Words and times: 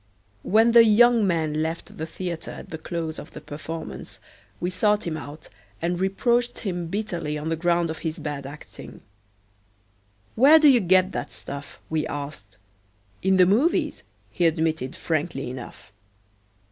When 0.41 0.71
the 0.71 0.83
young 0.83 1.27
man 1.27 1.61
left 1.61 1.97
the 1.99 2.07
theater 2.07 2.49
at 2.49 2.71
the 2.71 2.79
close 2.79 3.19
of 3.19 3.33
the 3.33 3.39
performance 3.39 4.19
we 4.59 4.71
sought 4.71 5.05
him 5.05 5.15
out 5.15 5.47
and 5.79 5.99
reproached 5.99 6.57
him 6.65 6.87
bitterly 6.87 7.37
on 7.37 7.49
the 7.49 7.55
ground 7.55 7.91
of 7.91 7.99
his 7.99 8.17
bad 8.17 8.47
acting. 8.47 9.01
"Where 10.33 10.57
do 10.57 10.69
you 10.69 10.79
get 10.79 11.11
that 11.11 11.31
stuff?" 11.31 11.79
we 11.87 12.07
asked. 12.07 12.57
"In 13.21 13.37
the 13.37 13.45
movies," 13.45 14.01
he 14.31 14.47
admitted 14.47 14.95
frankly 14.95 15.51
enough. 15.51 15.91